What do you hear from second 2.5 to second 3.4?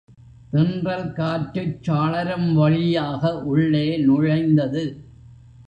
வழியாக